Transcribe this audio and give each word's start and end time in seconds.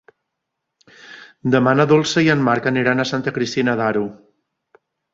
Demà 1.57 1.75
na 1.77 1.87
Dolça 1.93 2.25
i 2.29 2.33
en 2.37 2.43
Marc 2.49 2.73
aniran 2.75 3.07
a 3.07 3.09
Santa 3.13 3.37
Cristina 3.39 3.81
d'Aro. 3.85 4.07